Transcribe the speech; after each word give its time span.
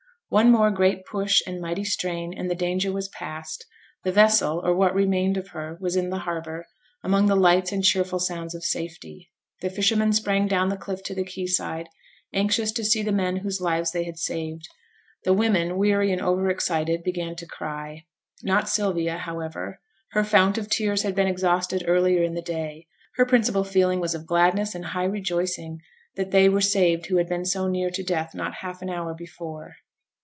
One 0.31 0.49
more 0.49 0.71
great 0.71 1.03
push 1.03 1.41
and 1.45 1.59
mighty 1.59 1.83
strain, 1.83 2.33
and 2.37 2.49
the 2.49 2.55
danger 2.55 2.89
was 2.93 3.09
past; 3.09 3.65
the 4.05 4.13
vessel 4.13 4.61
or 4.63 4.73
what 4.73 4.95
remained 4.95 5.35
of 5.35 5.49
her 5.49 5.77
was 5.81 5.97
in 5.97 6.09
the 6.09 6.19
harbour, 6.19 6.67
among 7.03 7.25
the 7.25 7.35
lights 7.35 7.73
and 7.73 7.83
cheerful 7.83 8.17
sounds 8.17 8.55
of 8.55 8.63
safety. 8.63 9.29
The 9.59 9.69
fishermen 9.69 10.13
sprang 10.13 10.47
down 10.47 10.69
the 10.69 10.77
cliff 10.77 11.03
to 11.03 11.13
the 11.13 11.25
quay 11.25 11.47
side, 11.47 11.89
anxious 12.33 12.71
to 12.71 12.85
see 12.85 13.03
the 13.03 13.11
men 13.11 13.35
whose 13.35 13.59
lives 13.59 13.91
they 13.91 14.05
had 14.05 14.17
saved; 14.17 14.69
the 15.25 15.33
women, 15.33 15.75
weary 15.77 16.13
and 16.13 16.21
over 16.21 16.49
excited, 16.49 17.03
began 17.03 17.35
to 17.35 17.45
cry. 17.45 18.05
Not 18.41 18.69
Sylvia, 18.69 19.17
however; 19.17 19.81
her 20.11 20.23
fount 20.23 20.57
of 20.57 20.69
tears 20.69 21.01
had 21.01 21.13
been 21.13 21.27
exhausted 21.27 21.83
earlier 21.85 22.23
in 22.23 22.35
the 22.35 22.41
day: 22.41 22.87
her 23.15 23.25
principal 23.25 23.65
feeling 23.65 23.99
was 23.99 24.15
of 24.15 24.27
gladness 24.27 24.75
and 24.75 24.85
high 24.85 25.03
rejoicing 25.03 25.81
that 26.15 26.31
they 26.31 26.47
were 26.47 26.61
saved 26.61 27.07
who 27.07 27.17
had 27.17 27.27
been 27.27 27.43
so 27.43 27.67
near 27.67 27.89
to 27.91 28.01
death 28.01 28.33
not 28.33 28.53
half 28.61 28.81
an 28.81 28.89
hour 28.89 29.13
before. 29.13 29.75